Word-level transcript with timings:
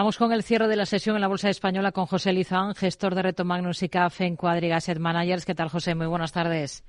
Vamos 0.00 0.16
con 0.16 0.32
el 0.32 0.42
cierre 0.42 0.66
de 0.66 0.76
la 0.76 0.86
sesión 0.86 1.14
en 1.16 1.20
la 1.20 1.28
Bolsa 1.28 1.50
Española 1.50 1.92
con 1.92 2.06
José 2.06 2.32
Lizán, 2.32 2.74
gestor 2.74 3.14
de 3.14 3.20
Reto 3.20 3.44
Magnus 3.44 3.82
y 3.82 3.90
CAF 3.90 4.22
en 4.22 4.34
Quadriga 4.34 4.76
Asset 4.76 4.98
Managers. 4.98 5.44
¿Qué 5.44 5.54
tal, 5.54 5.68
José? 5.68 5.94
Muy 5.94 6.06
buenas 6.06 6.32
tardes. 6.32 6.82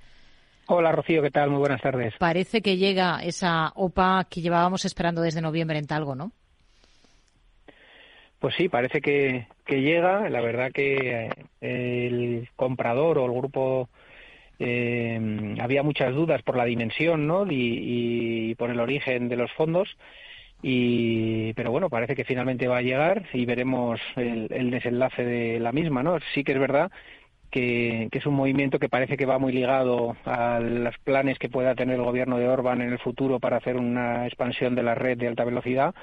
Hola, 0.68 0.94
Rocío, 0.94 1.22
¿qué 1.22 1.30
tal? 1.30 1.50
Muy 1.50 1.60
buenas 1.60 1.82
tardes. 1.82 2.14
Parece 2.18 2.62
que 2.62 2.78
llega 2.78 3.20
esa 3.22 3.74
OPA 3.76 4.28
que 4.30 4.40
llevábamos 4.40 4.86
esperando 4.86 5.22
desde 5.22 5.42
noviembre 5.42 5.78
en 5.78 5.88
Talgo, 5.88 6.16
¿no? 6.16 6.32
Pues 8.40 8.56
sí, 8.56 8.70
parece 8.70 9.02
que, 9.02 9.46
llega. 9.68 10.30
La 10.30 10.40
verdad 10.40 10.72
que 10.72 11.28
eh, 11.60 12.08
el 12.08 12.48
comprador 12.56 13.18
o 13.18 13.26
el 13.26 13.34
grupo 13.34 13.90
eh, 14.58 15.58
había 15.60 15.84
muchas 15.84 16.16
dudas 16.16 16.44
por 16.44 16.56
la 16.56 16.64
dimensión 16.64 17.28
¿no? 17.28 17.46
y, 17.50 18.56
por 18.56 18.70
el 18.70 18.80
origen 18.80 19.28
de 19.28 19.36
los 19.36 19.52
fondos. 19.52 19.98
Y, 20.64 21.54
pero 21.54 21.72
bueno, 21.72 21.90
parece 21.90 22.16
que 22.16 22.26
finalmente 22.26 22.68
va 22.68 22.78
a 22.78 22.82
llegar 22.82 23.26
y 23.34 23.46
veremos 23.46 24.00
el, 24.16 24.70
desenlace 24.70 25.24
de 25.24 25.60
la 25.60 25.72
misma, 25.72 26.04
¿no? 26.04 26.20
Sí 26.34 26.44
que 26.44 26.52
es 26.54 26.60
verdad 26.60 26.92
que, 27.50 28.10
es 28.12 28.26
un 28.26 28.36
movimiento 28.36 28.80
que 28.80 28.90
parece 28.90 29.18
que 29.18 29.26
va 29.26 29.40
muy 29.40 29.52
ligado 29.54 30.16
a 30.26 30.60
los 30.60 30.98
planes 31.00 31.40
que 31.40 31.50
pueda 31.50 31.76
tener 31.76 31.96
el 31.96 32.04
gobierno 32.06 32.38
de 32.38 32.48
Orban 32.48 32.82
en 32.82 32.92
el 32.92 33.00
futuro 33.00 33.40
para 33.40 33.58
hacer 33.58 33.76
una 33.76 34.28
expansión 34.28 34.76
de 34.76 34.84
la 34.84 34.96
red 34.96 35.18
de 35.18 35.28
alta 35.28 35.46
velocidad 35.46 35.96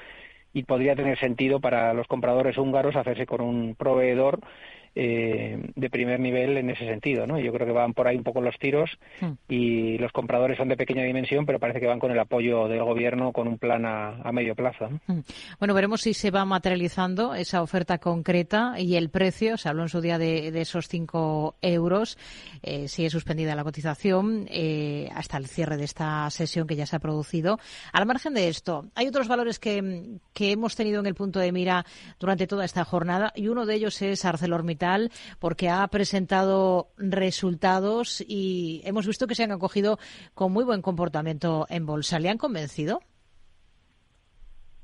y 0.53 0.63
podría 0.63 0.95
tener 0.95 1.17
sentido 1.19 1.59
para 1.59 1.93
los 1.93 2.07
compradores 2.07 2.57
húngaros 2.57 2.95
hacerse 2.95 3.25
con 3.25 3.41
un 3.41 3.75
proveedor 3.75 4.39
eh, 4.95 5.71
de 5.75 5.89
primer 5.89 6.19
nivel 6.19 6.57
en 6.57 6.69
ese 6.69 6.85
sentido, 6.85 7.27
¿no? 7.27 7.39
Yo 7.39 7.53
creo 7.53 7.67
que 7.67 7.73
van 7.73 7.93
por 7.93 8.07
ahí 8.07 8.17
un 8.17 8.23
poco 8.23 8.41
los 8.41 8.57
tiros 8.57 8.89
hmm. 9.21 9.31
y 9.47 9.97
los 9.97 10.11
compradores 10.11 10.57
son 10.57 10.69
de 10.69 10.77
pequeña 10.77 11.03
dimensión, 11.03 11.45
pero 11.45 11.59
parece 11.59 11.79
que 11.79 11.87
van 11.87 11.99
con 11.99 12.11
el 12.11 12.19
apoyo 12.19 12.67
del 12.67 12.83
gobierno 12.83 13.31
con 13.31 13.47
un 13.47 13.57
plan 13.57 13.85
a, 13.85 14.31
medio 14.31 14.55
plazo. 14.55 14.89
Hmm. 15.07 15.19
Bueno, 15.59 15.73
veremos 15.73 16.01
si 16.01 16.13
se 16.13 16.31
va 16.31 16.45
materializando 16.45 17.35
esa 17.35 17.61
oferta 17.61 17.97
concreta 17.97 18.79
y 18.79 18.95
el 18.95 19.09
precio. 19.09 19.57
Se 19.57 19.69
habló 19.69 19.83
en 19.83 19.89
su 19.89 20.01
día 20.01 20.17
de, 20.17 20.49
esos 20.59 20.87
5 20.87 21.55
euros. 21.61 22.17
Eh, 22.63 22.87
sigue 22.87 23.09
suspendida 23.09 23.55
la 23.55 23.63
cotización 23.63 24.47
eh, 24.49 25.09
hasta 25.13 25.37
el 25.37 25.47
cierre 25.47 25.77
de 25.77 25.85
esta 25.85 26.29
sesión 26.29 26.67
que 26.67 26.75
ya 26.75 26.85
se 26.85 26.95
ha 26.95 26.99
producido. 26.99 27.59
Al 27.93 28.05
margen 28.05 28.33
de 28.33 28.47
esto, 28.47 28.85
hay 28.95 29.07
otros 29.07 29.27
valores 29.27 29.59
que, 29.59 30.19
que 30.33 30.51
hemos 30.51 30.75
tenido 30.75 30.99
en 30.99 31.05
el 31.05 31.15
punto 31.15 31.39
de 31.39 31.51
mira 31.51 31.85
durante 32.19 32.47
toda 32.47 32.65
esta 32.65 32.83
jornada 32.85 33.31
y 33.35 33.47
uno 33.47 33.65
de 33.65 33.75
ellos 33.75 34.01
es 34.01 34.25
ArcelorMittal 34.25 34.78
porque 35.39 35.69
ha 35.69 35.87
presentado 35.87 36.89
resultados 36.97 38.23
y 38.27 38.81
hemos 38.85 39.05
visto 39.05 39.27
que 39.27 39.35
se 39.35 39.43
han 39.43 39.51
acogido 39.51 39.99
con 40.33 40.51
muy 40.51 40.63
buen 40.63 40.81
comportamiento 40.81 41.65
en 41.69 41.85
bolsa. 41.85 42.19
¿Le 42.19 42.29
han 42.29 42.37
convencido? 42.37 43.01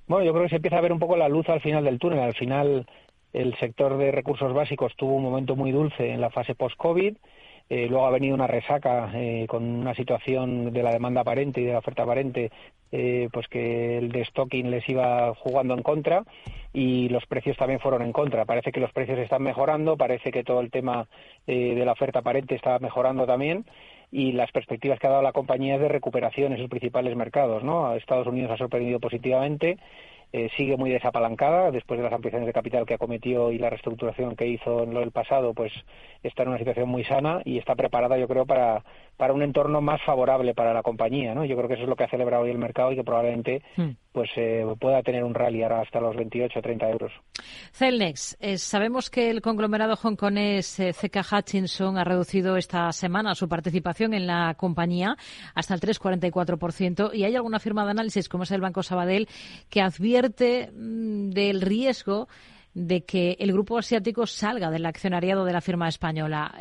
Bueno, 0.08 0.26
yo 0.26 0.34
creo 0.34 0.44
que 0.44 0.50
se 0.50 0.56
empieza 0.58 0.78
a 0.78 0.82
ver 0.82 0.92
un 0.92 1.00
poco 1.00 1.18
la 1.18 1.30
luz 1.30 1.50
al 1.50 1.62
final 1.62 1.84
del 1.84 1.98
túnel. 1.98 2.20
Al 2.20 2.36
final, 2.36 2.86
el 3.34 3.56
sector 3.58 3.98
de 3.98 4.12
recursos 4.12 4.54
básicos 4.54 4.96
tuvo 4.96 5.16
un 5.16 5.24
momento 5.24 5.56
muy 5.56 5.72
dulce 5.72 6.12
en 6.12 6.22
la 6.22 6.30
fase 6.30 6.56
post-COVID. 6.56 7.18
Eh, 7.68 7.88
luego 7.90 8.06
ha 8.06 8.12
venido 8.12 8.36
una 8.36 8.46
resaca 8.46 9.09
eh, 9.16 9.48
con 9.48 9.64
una 9.64 9.96
situación 9.96 10.72
de 10.72 10.84
la 10.84 10.92
demanda 10.92 11.22
aparente 11.22 11.62
y 11.62 11.66
de 11.66 11.74
la 11.74 11.80
oferta 11.80 12.04
aparente, 12.04 12.52
eh, 12.92 13.28
pues 13.34 13.48
que 13.48 13.98
el 13.98 14.12
de 14.12 14.24
stocking 14.26 14.70
les 14.70 14.88
iba 14.88 15.34
jugando 15.34 15.74
en 15.74 15.82
contra 15.82 16.24
y 16.76 17.08
los 17.08 17.26
precios 17.26 17.56
también 17.56 17.80
fueron 17.80 18.02
en 18.02 18.12
contra. 18.12 18.44
Parece 18.44 18.73
que 18.73 18.81
los 18.81 18.92
precios 18.92 19.18
están 19.18 19.42
mejorando, 19.42 19.95
parece 19.95 20.30
que 20.30 20.44
todo 20.44 20.59
el 20.59 20.70
tema 20.70 21.08
de 21.48 21.86
la 21.86 21.94
oferta 21.94 22.20
aparente 22.20 22.54
está 22.54 22.78
mejorando 22.80 23.26
también 23.26 23.66
y 24.12 24.34
las 24.34 24.52
perspectivas 24.52 25.00
que 25.00 25.08
ha 25.08 25.12
dado 25.12 25.23
la 25.23 25.31
compañía 25.31 25.78
de 25.80 25.88
recuperación 25.88 26.52
en 26.52 26.59
sus 26.59 26.70
principales 26.70 27.16
mercados. 27.16 27.64
¿no? 27.64 27.96
Estados 27.96 28.28
Unidos 28.28 28.52
ha 28.52 28.58
sorprendido 28.58 29.00
positivamente 29.00 29.78
eh, 30.38 30.50
sigue 30.58 30.76
muy 30.76 30.90
desapalancada 30.90 31.72
después 31.72 31.98
de 31.98 32.03
las 32.03 32.12
ampliaciones 32.12 32.46
de 32.46 32.52
capital 32.52 32.86
que 32.86 32.96
acometió 32.96 33.52
y 33.53 33.58
la 33.58 33.70
reestructuración 33.70 34.36
que 34.36 34.46
hizo 34.46 34.84
en 34.84 34.94
lo 34.94 35.00
del 35.00 35.12
pasado, 35.12 35.53
pues 35.53 35.72
está 36.23 36.44
en 36.44 36.50
una 36.50 36.58
situación 36.58 36.90
muy 36.90 37.06
sana 37.06 37.42
y 37.46 37.58
está 37.58 37.73
preparada, 37.76 38.18
yo 38.18 38.28
creo, 38.28 38.46
para, 38.46 38.84
para 39.18 39.34
un 39.34 39.42
entorno 39.42 39.81
más 39.81 40.02
favorable 40.06 40.53
para 40.53 40.74
la 40.74 40.84
compañía, 40.84 41.34
¿no? 41.34 41.46
Yo 41.46 41.56
creo 41.56 41.68
que 41.68 41.76
eso 41.76 41.84
es 41.84 41.90
lo 41.90 41.96
que 41.96 42.03
ha 42.03 42.09
celebrado 42.09 42.44
hoy 42.44 42.52
el 42.52 42.58
mercado 42.58 42.92
y 42.92 42.96
que 42.96 43.03
probablemente 43.03 43.62
hmm. 43.78 43.92
pues 44.12 44.30
eh, 44.36 44.66
pueda 44.80 45.02
tener 45.03 45.24
un 45.24 45.34
rally 45.34 45.64
ahora 45.64 45.81
hasta 45.81 46.00
los 46.00 46.16
28 46.16 46.59
o 46.59 46.62
30 46.62 46.90
euros. 46.90 47.12
Celnex, 47.72 48.38
eh, 48.40 48.58
sabemos 48.58 49.09
que 49.09 49.30
el 49.30 49.42
conglomerado 49.42 49.96
hongkonés 49.96 50.80
eh, 50.80 50.94
CK 50.94 51.20
Hutchinson 51.31 51.98
ha 51.98 52.04
reducido 52.04 52.58
esta 52.58 52.92
semana 52.92 53.36
su 53.36 53.48
participación 53.48 54.14
en 54.14 54.28
la 54.28 54.54
compañía 54.56 55.16
hasta 55.54 55.74
el 55.74 55.80
3,44% 55.80 57.12
y 57.14 57.24
hay 57.24 57.36
alguna 57.36 57.59
firma 57.59 57.86
de 57.86 57.92
análisis, 57.92 58.28
como 58.28 58.44
es 58.44 58.52
el 58.52 58.62
Banco 58.62 58.84
Sabadell, 58.84 59.28
que 59.70 59.81
advierte 59.81 60.72
mm, 60.72 61.30
del 61.30 61.62
riesgo 61.62 62.28
de 62.74 63.06
que 63.06 63.38
el 63.40 63.54
grupo 63.54 63.78
asiático 63.78 64.28
salga 64.28 64.70
del 64.70 64.86
accionariado 64.86 65.46
de 65.46 65.54
la 65.54 65.62
firma 65.62 65.88
española. 65.88 66.54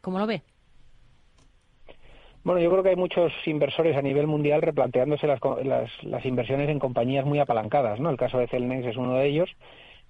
¿Cómo 0.00 0.20
lo 0.20 0.26
ve? 0.28 0.44
Bueno, 2.48 2.62
yo 2.62 2.70
creo 2.70 2.82
que 2.82 2.88
hay 2.88 2.96
muchos 2.96 3.30
inversores 3.44 3.94
a 3.94 4.00
nivel 4.00 4.26
mundial 4.26 4.62
replanteándose 4.62 5.26
las, 5.26 5.38
las, 6.02 6.24
inversiones 6.24 6.70
en 6.70 6.78
compañías 6.78 7.26
muy 7.26 7.40
apalancadas, 7.40 8.00
¿no? 8.00 8.08
El 8.08 8.16
caso 8.16 8.38
de 8.38 8.46
Celnex 8.46 8.86
es 8.86 8.96
uno 8.96 9.16
de 9.18 9.26
ellos 9.26 9.50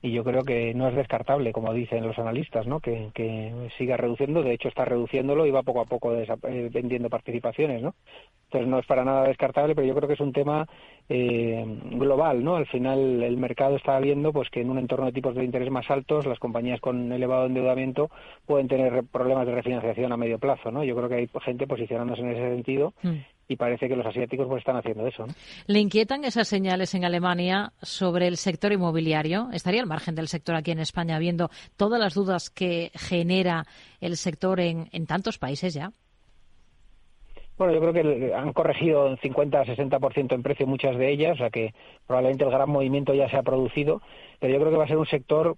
y 0.00 0.12
yo 0.12 0.22
creo 0.22 0.42
que 0.42 0.74
no 0.74 0.88
es 0.88 0.94
descartable, 0.94 1.52
como 1.52 1.72
dicen 1.72 2.06
los 2.06 2.18
analistas, 2.18 2.66
¿no? 2.66 2.78
que, 2.80 3.10
siga 3.76 3.96
reduciendo, 3.96 4.42
de 4.42 4.52
hecho 4.52 4.68
está 4.68 4.84
reduciéndolo 4.84 5.44
y 5.44 5.50
va 5.50 5.62
poco 5.62 5.80
a 5.80 5.86
poco 5.86 6.14
eh, 6.14 6.70
vendiendo 6.72 7.10
participaciones, 7.10 7.82
¿no? 7.82 7.94
Entonces 8.44 8.68
no 8.68 8.78
es 8.78 8.86
para 8.86 9.04
nada 9.04 9.24
descartable, 9.26 9.74
pero 9.74 9.86
yo 9.86 9.94
creo 9.94 10.08
que 10.08 10.14
es 10.14 10.20
un 10.20 10.32
tema 10.32 10.66
eh, 11.08 11.64
global, 11.92 12.44
¿no? 12.44 12.56
Al 12.56 12.66
final 12.66 13.22
el 13.22 13.36
mercado 13.36 13.76
está 13.76 13.98
viendo 13.98 14.32
pues 14.32 14.48
que 14.50 14.60
en 14.60 14.70
un 14.70 14.78
entorno 14.78 15.06
de 15.06 15.12
tipos 15.12 15.34
de 15.34 15.44
interés 15.44 15.70
más 15.70 15.90
altos, 15.90 16.26
las 16.26 16.38
compañías 16.38 16.80
con 16.80 17.12
elevado 17.12 17.46
endeudamiento 17.46 18.10
pueden 18.46 18.68
tener 18.68 19.04
problemas 19.04 19.46
de 19.46 19.54
refinanciación 19.54 20.12
a 20.12 20.16
medio 20.16 20.38
plazo, 20.38 20.70
¿no? 20.70 20.84
Yo 20.84 20.94
creo 20.96 21.08
que 21.08 21.16
hay 21.16 21.28
gente 21.42 21.66
posicionándose 21.66 22.22
en 22.22 22.30
ese 22.30 22.48
sentido 22.54 22.94
mm 23.02 23.37
y 23.48 23.56
parece 23.56 23.88
que 23.88 23.96
los 23.96 24.06
asiáticos 24.06 24.46
pues 24.46 24.60
están 24.60 24.76
haciendo 24.76 25.06
eso. 25.06 25.26
¿no? 25.26 25.32
¿Le 25.66 25.80
inquietan 25.80 26.24
esas 26.24 26.46
señales 26.46 26.94
en 26.94 27.04
Alemania 27.04 27.72
sobre 27.82 28.28
el 28.28 28.36
sector 28.36 28.72
inmobiliario? 28.72 29.48
¿Estaría 29.52 29.80
al 29.80 29.86
margen 29.86 30.14
del 30.14 30.28
sector 30.28 30.54
aquí 30.54 30.70
en 30.70 30.80
España 30.80 31.18
viendo 31.18 31.50
todas 31.76 31.98
las 31.98 32.14
dudas 32.14 32.50
que 32.50 32.90
genera 32.94 33.64
el 34.00 34.16
sector 34.16 34.60
en, 34.60 34.88
en 34.92 35.06
tantos 35.06 35.38
países 35.38 35.72
ya? 35.72 35.90
Bueno, 37.56 37.74
yo 37.74 37.80
creo 37.80 37.92
que 37.92 38.34
han 38.34 38.52
corregido 38.52 39.06
un 39.06 39.16
50-60% 39.16 40.32
en 40.32 40.42
precio 40.44 40.66
muchas 40.66 40.96
de 40.96 41.10
ellas, 41.10 41.32
o 41.34 41.38
sea 41.38 41.50
que 41.50 41.74
probablemente 42.06 42.44
el 42.44 42.50
gran 42.50 42.70
movimiento 42.70 43.14
ya 43.14 43.28
se 43.28 43.36
ha 43.36 43.42
producido, 43.42 44.00
pero 44.38 44.52
yo 44.52 44.60
creo 44.60 44.70
que 44.70 44.78
va 44.78 44.84
a 44.84 44.88
ser 44.88 44.98
un 44.98 45.06
sector 45.06 45.56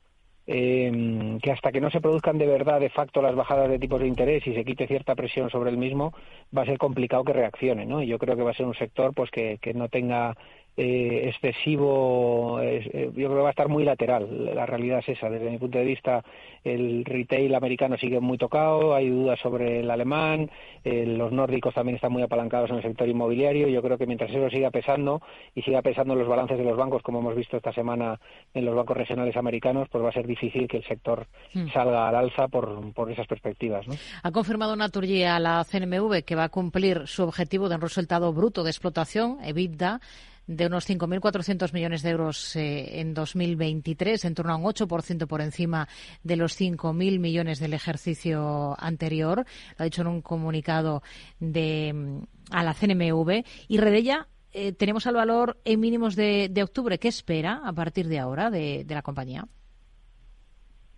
eh, 0.53 1.39
que 1.41 1.53
hasta 1.53 1.71
que 1.71 1.81
no 1.81 1.91
se 1.91 2.01
produzcan 2.01 2.37
de 2.37 2.47
verdad, 2.47 2.81
de 2.81 2.91
facto, 2.91 3.23
las 3.23 3.37
bajadas 3.37 3.71
de 3.71 3.79
tipos 3.79 4.01
de 4.01 4.09
interés 4.09 4.45
y 4.49 4.53
se 4.53 4.65
quite 4.65 4.89
cierta 4.89 5.15
presión 5.15 5.49
sobre 5.49 5.71
el 5.71 5.77
mismo, 5.77 6.13
va 6.57 6.63
a 6.63 6.67
ser 6.67 6.77
complicado 6.77 7.23
que 7.23 7.33
reaccione, 7.33 7.87
¿no? 7.87 8.03
Y 8.03 8.09
yo 8.09 8.19
creo 8.19 8.35
que 8.35 8.43
va 8.43 8.51
a 8.51 8.55
ser 8.55 8.67
un 8.67 8.75
sector 8.75 9.15
pues 9.15 9.31
que, 9.31 9.59
que 9.63 9.75
no 9.75 9.89
tenga 9.89 10.35
eh, 10.83 11.29
excesivo, 11.29 12.59
eh, 12.63 13.11
yo 13.15 13.29
creo 13.29 13.37
que 13.37 13.43
va 13.43 13.49
a 13.49 13.51
estar 13.51 13.69
muy 13.69 13.85
lateral. 13.85 14.55
La 14.55 14.65
realidad 14.65 15.01
es 15.01 15.11
esa. 15.11 15.29
Desde 15.29 15.51
mi 15.51 15.59
punto 15.59 15.77
de 15.77 15.85
vista, 15.85 16.25
el 16.65 17.05
retail 17.05 17.55
americano 17.55 17.99
sigue 17.99 18.19
muy 18.19 18.39
tocado, 18.39 18.95
hay 18.95 19.11
dudas 19.11 19.39
sobre 19.41 19.81
el 19.81 19.91
alemán, 19.91 20.51
eh, 20.83 21.05
los 21.05 21.33
nórdicos 21.33 21.75
también 21.75 21.97
están 21.97 22.13
muy 22.13 22.23
apalancados 22.23 22.71
en 22.71 22.77
el 22.77 22.83
sector 22.83 23.07
inmobiliario. 23.07 23.69
Yo 23.69 23.83
creo 23.83 23.99
que 23.99 24.07
mientras 24.07 24.31
eso 24.31 24.49
siga 24.49 24.71
pesando 24.71 25.21
y 25.55 25.61
siga 25.61 25.83
pesando 25.83 26.15
en 26.15 26.21
los 26.21 26.29
balances 26.29 26.57
de 26.57 26.65
los 26.65 26.79
bancos, 26.79 27.03
como 27.03 27.19
hemos 27.19 27.37
visto 27.37 27.59
esta 27.59 27.75
semana 27.75 28.19
en 28.55 28.65
los 28.65 28.75
bancos 28.75 28.97
regionales 28.97 29.37
americanos, 29.37 29.87
pues 29.93 30.03
va 30.03 30.09
a 30.09 30.13
ser 30.13 30.27
difícil 30.27 30.67
que 30.67 30.79
el 30.79 30.85
sector 30.85 31.27
hmm. 31.53 31.69
salga 31.75 32.09
al 32.09 32.15
alza 32.15 32.49
por, 32.49 32.91
por 32.95 33.13
esas 33.13 33.27
perspectivas. 33.27 33.87
¿no? 33.87 33.97
Ha 34.23 34.31
confirmado 34.31 34.75
Naturgy 34.77 35.25
a 35.25 35.39
la 35.39 35.63
CNMV 35.63 36.25
que 36.25 36.37
va 36.37 36.45
a 36.45 36.49
cumplir 36.49 37.07
su 37.07 37.23
objetivo 37.23 37.69
de 37.69 37.75
un 37.75 37.83
resultado 37.83 38.33
bruto 38.33 38.65
de 38.65 38.71
explotación, 38.71 39.37
EBITDA, 39.45 40.01
de 40.51 40.67
unos 40.67 40.89
5.400 40.89 41.73
millones 41.73 42.03
de 42.03 42.11
euros 42.11 42.57
eh, 42.57 43.01
en 43.01 43.15
2023, 43.15 44.25
en 44.25 44.35
torno 44.35 44.53
a 44.53 44.57
un 44.57 44.65
8% 44.65 45.29
por 45.29 45.41
encima 45.41 45.89
de 46.25 46.35
los 46.35 46.61
5.000 46.61 47.21
millones 47.21 47.61
del 47.61 47.73
ejercicio 47.73 48.75
anterior. 48.81 49.45
Lo 49.79 49.83
ha 49.83 49.85
dicho 49.85 50.03
en 50.03 50.09
un 50.09 50.23
comunicado 50.23 51.05
de, 51.39 51.93
mm, 51.95 52.19
a 52.51 52.65
la 52.65 52.75
CNMV. 52.75 53.45
Y 53.69 53.79
Redella, 53.79 54.27
eh, 54.53 54.73
tenemos 54.73 55.07
al 55.07 55.15
valor 55.15 55.61
en 55.65 55.79
mínimos 55.79 56.17
de, 56.17 56.53
octubre. 56.61 56.99
¿Qué 56.99 57.07
espera 57.07 57.63
a 57.65 57.73
partir 57.73 58.09
de 58.09 58.19
ahora 58.19 58.51
de 58.51 58.85
la 58.89 59.03
compañía? 59.03 59.47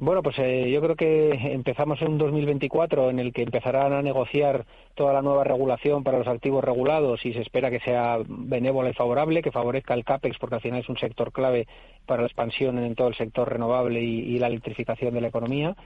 Bueno, 0.03 0.21
pues 0.21 0.37
eh, 0.41 0.69
yo 0.69 0.81
creo 0.81 0.97
que 0.97 1.31
empezamos 1.31 2.03
en 2.03 2.09
un 2.09 2.19
2024 2.19 3.11
en 3.11 3.21
el 3.21 3.33
que 3.33 3.45
empezarán 3.45 3.93
a 3.93 4.03
negociar 4.03 4.67
toda 4.97 5.13
la 5.13 5.23
nueva 5.23 5.45
regulación 5.45 6.03
para 6.03 6.19
los 6.19 6.27
activos 6.27 6.65
regulados 6.65 7.25
y 7.25 7.33
se 7.33 7.41
espera 7.41 7.71
que 7.71 7.79
sea 7.79 8.19
benévola 8.27 8.91
y 8.91 8.95
favorable, 8.95 9.43
que 9.43 9.53
favorezca 9.53 9.95
el 9.95 10.05
CAPEX, 10.05 10.39
porque 10.41 10.57
al 10.57 10.61
final 10.61 10.81
es 10.81 10.89
un 10.89 10.99
sector 10.99 11.31
clave 11.31 11.69
para 12.05 12.23
la 12.23 12.27
expansión 12.27 12.79
en 12.79 12.97
todo 12.97 13.07
el 13.07 13.15
sector 13.15 13.49
renovable 13.49 14.03
y, 14.03 14.41
la 14.41 14.49
electrificación 14.49 15.15
de 15.15 15.21
la 15.21 15.29
economía. 15.29 15.77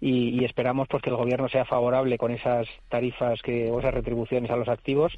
Y, 0.00 0.44
esperamos 0.44 0.88
pues 0.88 1.02
que 1.02 1.10
el 1.10 1.16
gobierno 1.16 1.48
sea 1.48 1.64
favorable 1.64 2.18
con 2.18 2.30
esas 2.30 2.66
tarifas 2.88 3.40
que, 3.42 3.70
o 3.70 3.80
esas 3.80 3.94
retribuciones 3.94 4.50
a 4.50 4.56
los 4.56 4.68
activos 4.68 5.12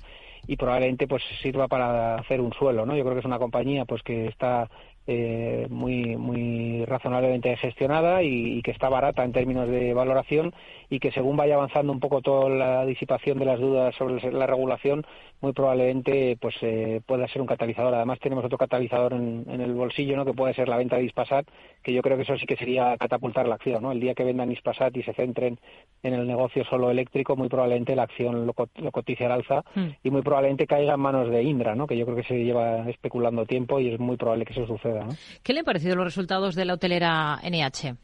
y 0.46 0.56
probablemente 0.56 1.08
pues 1.08 1.22
sirva 1.42 1.66
para 1.68 2.14
hacer 2.14 2.40
un 2.40 2.52
suelo, 2.52 2.86
¿no? 2.86 2.96
Yo 2.96 3.02
creo 3.02 3.14
que 3.14 3.20
es 3.20 3.26
una 3.26 3.38
compañía 3.38 3.84
pues 3.84 4.02
que 4.02 4.26
está 4.26 4.68
eh, 5.10 5.66
muy 5.70 6.16
muy 6.16 6.84
razonablemente 6.84 7.56
gestionada 7.56 8.22
y, 8.22 8.60
que 8.60 8.72
está 8.72 8.90
barata 8.90 9.24
en 9.24 9.32
términos 9.32 9.66
de 9.66 9.94
valoración 9.94 10.52
y 10.90 11.00
que 11.00 11.12
según 11.12 11.34
vaya 11.34 11.54
avanzando 11.54 11.94
un 11.94 11.98
poco 11.98 12.20
toda 12.20 12.50
la 12.50 12.84
disipación 12.84 13.38
de 13.38 13.46
las 13.46 13.58
dudas 13.58 13.94
sobre 13.94 14.30
la 14.30 14.46
regulación 14.46 15.06
muy 15.40 15.54
probablemente 15.54 16.36
pues 16.38 16.56
eh, 16.60 17.00
pueda 17.06 17.26
ser 17.28 17.40
un 17.40 17.46
catalizador 17.46 17.94
además 17.94 18.18
tenemos 18.20 18.44
otro 18.44 18.58
catalizador 18.58 19.14
en, 19.14 19.46
el 19.48 19.72
bolsillo 19.72 20.14
no 20.14 20.26
que 20.26 20.34
puede 20.34 20.52
ser 20.52 20.68
la 20.68 20.76
venta 20.76 20.96
de 20.96 21.04
Ispasat 21.04 21.46
que 21.88 21.94
yo 21.94 22.02
creo 22.02 22.18
que 22.18 22.24
eso 22.24 22.36
sí 22.36 22.44
que 22.44 22.56
sería 22.56 22.94
catapultar 22.98 23.48
la 23.48 23.54
acción 23.54 23.82
no 23.82 23.92
el 23.92 24.00
día 24.00 24.12
que 24.12 24.22
vendan 24.22 24.52
Ispasat 24.52 24.94
y 24.94 25.02
se 25.02 25.14
centren 25.14 25.58
en 26.02 26.12
el 26.12 26.26
negocio 26.26 26.62
solo 26.66 26.90
eléctrico 26.90 27.34
muy 27.34 27.48
probablemente 27.48 27.96
la 27.96 28.02
acción 28.02 28.46
lo, 28.46 28.54
lo 28.76 28.92
cotice 28.92 29.24
al 29.24 29.32
alza 29.32 29.64
hmm. 29.74 29.86
y 30.02 30.10
muy 30.10 30.20
probablemente 30.20 30.66
caiga 30.66 30.92
en 30.92 31.00
manos 31.00 31.30
de 31.30 31.42
Indra 31.42 31.74
no 31.74 31.86
que 31.86 31.96
yo 31.96 32.04
creo 32.04 32.16
que 32.16 32.24
se 32.24 32.44
lleva 32.44 32.90
especulando 32.90 33.46
tiempo 33.46 33.80
y 33.80 33.88
es 33.88 33.98
muy 33.98 34.18
probable 34.18 34.44
que 34.44 34.52
eso 34.52 34.66
suceda 34.66 35.06
¿Qué 35.42 35.54
le 35.54 35.60
han 35.60 35.64
parecido 35.64 35.96
los 35.96 36.04
resultados 36.04 36.54
de 36.54 36.66
la 36.66 36.74
hotelera 36.74 37.38
NH? 37.42 37.96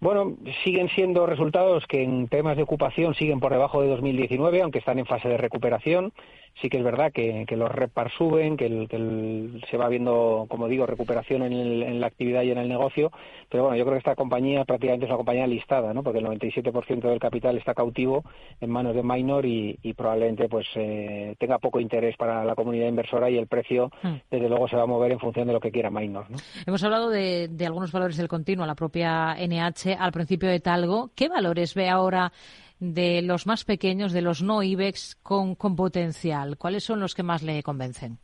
Bueno, 0.00 0.36
siguen 0.62 0.88
siendo 0.90 1.26
resultados 1.26 1.84
que 1.88 2.04
en 2.04 2.28
temas 2.28 2.56
de 2.56 2.62
ocupación 2.62 3.14
siguen 3.14 3.40
por 3.40 3.50
debajo 3.50 3.82
de 3.82 3.88
2019, 3.88 4.62
aunque 4.62 4.78
están 4.78 5.00
en 5.00 5.06
fase 5.06 5.28
de 5.28 5.36
recuperación 5.36 6.12
sí 6.60 6.68
que 6.68 6.78
es 6.78 6.84
verdad 6.84 7.12
que, 7.12 7.46
los 7.50 7.70
repar 7.70 8.10
suben, 8.10 8.56
que, 8.56 8.68
se 9.70 9.76
va 9.76 9.88
viendo, 9.88 10.46
como 10.48 10.68
digo, 10.68 10.86
recuperación 10.86 11.42
en, 11.42 12.00
la 12.00 12.06
actividad 12.06 12.42
y 12.42 12.50
en 12.50 12.58
el 12.58 12.68
negocio, 12.68 13.10
pero 13.48 13.64
bueno, 13.64 13.76
yo 13.76 13.84
creo 13.84 13.94
que 13.94 13.98
esta 13.98 14.14
compañía 14.14 14.64
prácticamente 14.64 15.06
es 15.06 15.10
una 15.10 15.16
compañía 15.16 15.46
listada, 15.46 15.92
¿no? 15.92 16.02
Porque 16.02 16.18
el 16.18 16.26
97% 16.26 17.00
del 17.00 17.18
capital 17.18 17.56
está 17.56 17.74
cautivo 17.74 18.24
en 18.60 18.70
manos 18.70 18.94
de 18.94 19.02
minor 19.02 19.44
y, 19.46 19.78
probablemente 19.96 20.48
pues 20.48 20.66
eh, 20.76 21.34
tenga 21.38 21.58
poco 21.58 21.80
interés 21.80 22.16
para 22.16 22.44
la 22.44 22.54
comunidad 22.54 22.88
inversora 22.88 23.30
y 23.30 23.36
el 23.36 23.46
precio, 23.46 23.90
hmm. 24.02 24.14
desde 24.30 24.48
luego, 24.48 24.68
se 24.68 24.76
va 24.76 24.82
a 24.82 24.86
mover 24.86 25.12
en 25.12 25.18
función 25.18 25.46
de 25.46 25.52
lo 25.52 25.60
que 25.60 25.72
quiera 25.72 25.90
minor. 25.90 26.26
Hemos 26.66 26.82
hablado 26.84 27.10
de, 27.10 27.48
de 27.48 27.66
algunos 27.66 27.90
valores 27.90 28.16
del 28.16 28.28
continuo, 28.28 28.66
la 28.66 28.74
propia 28.74 29.34
NH 29.34 29.96
al 29.98 30.12
principio 30.12 30.48
de 30.48 30.60
Talgo. 30.60 31.10
¿Qué 31.14 31.28
valores 31.28 31.74
ve 31.74 31.88
ahora? 31.88 32.32
De 32.80 33.22
los 33.22 33.46
más 33.46 33.64
pequeños, 33.64 34.12
de 34.12 34.22
los 34.22 34.42
no 34.42 34.62
IBEX 34.62 35.16
con, 35.22 35.54
con 35.54 35.76
potencial? 35.76 36.56
¿Cuáles 36.58 36.84
son 36.84 37.00
los 37.00 37.14
que 37.14 37.22
más 37.22 37.42
le 37.42 37.62
convencen? 37.62 38.18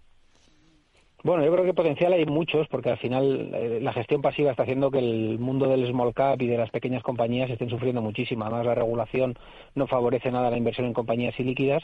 Bueno, 1.25 1.43
yo 1.43 1.51
creo 1.53 1.65
que 1.65 1.73
potencial 1.73 2.13
hay 2.13 2.27
muchos, 2.27 2.69
porque 2.69 2.91
al 2.91 2.99
final 2.99 3.49
eh, 3.55 3.79
la 3.81 3.95
gestión 3.95 4.21
pasiva 4.21 4.51
está 4.51 4.65
haciendo 4.65 4.91
que 4.91 4.99
el 4.99 5.39
mundo 5.39 5.67
del 5.67 5.87
small 5.87 6.13
cap 6.13 6.43
y 6.43 6.47
de 6.47 6.59
las 6.59 6.69
pequeñas 6.69 7.03
compañías 7.03 7.49
estén 7.49 7.71
sufriendo 7.71 8.03
muchísimo. 8.03 8.45
Además, 8.45 8.67
la 8.67 8.75
regulación 8.75 9.35
no 9.75 9.87
favorece 9.87 10.31
nada 10.31 10.51
la 10.51 10.59
inversión 10.59 10.87
en 10.87 10.93
compañías 10.93 11.41
ilíquidas 11.41 11.83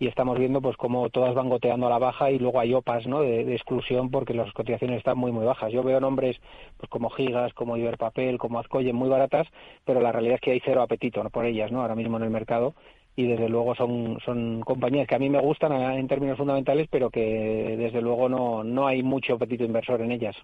y 0.00 0.08
estamos 0.08 0.40
viendo 0.40 0.60
pues 0.60 0.76
cómo 0.76 1.08
todas 1.08 1.36
van 1.36 1.48
goteando 1.48 1.86
a 1.86 1.90
la 1.90 2.00
baja 2.00 2.32
y 2.32 2.40
luego 2.40 2.58
hay 2.58 2.74
OPAs 2.74 3.06
¿no? 3.06 3.20
de, 3.20 3.54
exclusión 3.54 4.10
porque 4.10 4.34
las 4.34 4.52
cotizaciones 4.54 4.98
están 4.98 5.16
muy, 5.16 5.30
muy 5.30 5.44
bajas. 5.44 5.72
Yo 5.72 5.84
veo 5.84 6.00
nombres 6.00 6.40
pues 6.76 6.90
como 6.90 7.10
Gigas, 7.10 7.54
como 7.54 7.76
Iberpapel, 7.76 8.38
como 8.38 8.58
Azcoyen 8.58 8.96
muy 8.96 9.08
baratas, 9.08 9.46
pero 9.84 10.00
la 10.00 10.10
realidad 10.10 10.34
es 10.34 10.40
que 10.40 10.50
hay 10.50 10.62
cero 10.64 10.82
apetito 10.82 11.22
por 11.30 11.44
ellas 11.44 11.70
¿no? 11.70 11.80
ahora 11.80 11.94
mismo 11.94 12.16
en 12.16 12.24
el 12.24 12.30
mercado 12.30 12.74
y 13.20 13.26
desde 13.26 13.48
luego 13.48 13.74
son, 13.74 14.18
son 14.24 14.60
compañías 14.60 15.06
que 15.06 15.14
a 15.14 15.18
mí 15.18 15.28
me 15.28 15.40
gustan 15.40 15.72
en 15.72 16.08
términos 16.08 16.38
fundamentales, 16.38 16.88
pero 16.90 17.10
que 17.10 17.76
desde 17.78 18.00
luego 18.00 18.28
no, 18.28 18.64
no 18.64 18.86
hay 18.86 19.02
mucho 19.02 19.34
apetito 19.34 19.64
inversor 19.64 20.00
en 20.00 20.12
ellas. 20.12 20.36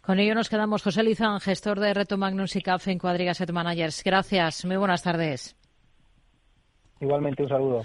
Con 0.00 0.18
ello 0.18 0.34
nos 0.34 0.48
quedamos. 0.48 0.82
José 0.82 1.02
Lizán, 1.02 1.40
gestor 1.40 1.78
de 1.78 1.92
Reto 1.92 2.16
Magnus 2.16 2.56
y 2.56 2.62
CAF 2.62 2.88
en 2.88 2.98
Cuadriga 2.98 3.34
Set 3.34 3.52
Managers. 3.52 4.02
Gracias. 4.02 4.64
Muy 4.64 4.76
buenas 4.76 5.02
tardes. 5.02 5.56
Igualmente, 7.00 7.42
un 7.42 7.48
saludo. 7.48 7.82